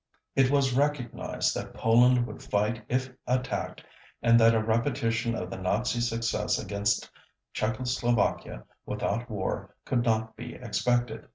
It 0.35 0.49
was 0.49 0.73
recognized 0.75 1.53
that 1.55 1.75
Poland 1.75 2.25
would 2.25 2.41
fight 2.41 2.83
if 2.89 3.11
attacked 3.27 3.83
and 4.23 4.39
that 4.39 4.55
a 4.55 4.59
repetition 4.59 5.35
of 5.35 5.51
the 5.51 5.57
Nazi 5.57 5.99
success 6.01 6.57
against 6.57 7.07
Czechoslovakia 7.53 8.63
without 8.83 9.29
war 9.29 9.75
could 9.85 10.03
not 10.03 10.35
be 10.35 10.55
expected. 10.55 11.27